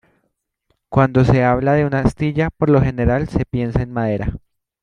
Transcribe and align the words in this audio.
Cuando 0.89 1.23
se 1.23 1.43
habla 1.43 1.73
de 1.73 1.85
una 1.85 1.99
astilla, 1.99 2.49
por 2.49 2.71
lo 2.71 2.81
general 2.81 3.29
se 3.29 3.45
piensa 3.45 3.83
en 3.83 3.91
madera. 3.93 4.33